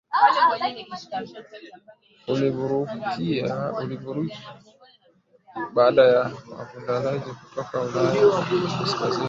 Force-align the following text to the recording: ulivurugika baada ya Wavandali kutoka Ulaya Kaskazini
ulivurugika 2.27 3.55
baada 5.73 6.01
ya 6.05 6.21
Wavandali 6.57 7.19
kutoka 7.19 7.81
Ulaya 7.81 8.31
Kaskazini 8.79 9.19